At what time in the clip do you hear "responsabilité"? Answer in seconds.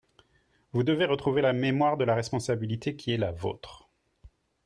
2.15-2.95